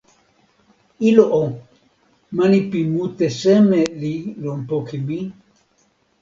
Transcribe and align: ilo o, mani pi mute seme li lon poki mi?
ilo 1.09 1.25
o, 1.39 1.43
mani 2.37 2.59
pi 2.69 2.79
mute 2.93 3.27
seme 3.41 3.79
li 4.01 4.13
lon 4.43 4.59
poki 4.69 4.97
mi? 5.07 5.19